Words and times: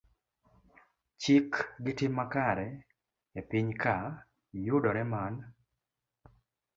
Chik 1.21 1.49
gi 1.83 1.91
tim 1.97 2.11
makare 2.17 2.67
e 3.39 3.41
piny 3.49 3.67
ka, 3.81 3.95
yudore 4.65 5.03
man 5.11 5.33